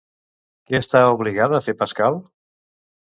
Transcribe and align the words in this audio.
Què 0.71 0.79
està 0.79 1.03
obligada 1.17 1.59
a 1.59 1.67
fer 1.67 1.79
Pascal? 1.83 2.19